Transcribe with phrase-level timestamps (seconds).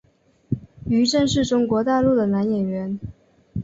[0.87, 2.99] 于震是中国大陆的男演员。